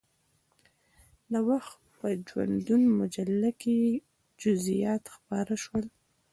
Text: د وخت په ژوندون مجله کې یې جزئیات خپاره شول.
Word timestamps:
د 1.31 1.33
وخت 1.49 1.77
په 1.97 2.07
ژوندون 2.29 2.81
مجله 2.99 3.49
کې 3.61 3.73
یې 3.83 3.93
جزئیات 4.41 5.03
خپاره 5.15 5.53
شول. 5.63 5.85